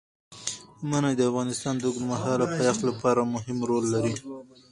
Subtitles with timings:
[0.89, 4.13] منی د افغانستان د اوږدمهاله پایښت لپاره مهم رول لري.